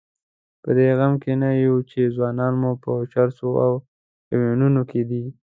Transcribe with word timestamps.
په 0.63 0.69
دې 0.77 0.89
غم 0.97 1.13
کې 1.23 1.33
نه 1.41 1.49
یو 1.65 1.75
چې 1.89 2.13
ځوانان 2.15 2.53
مو 2.61 2.71
په 2.83 2.91
چرسو 3.11 3.49
او 3.65 3.73
هیرویینو 4.29 4.83
کې. 4.91 5.01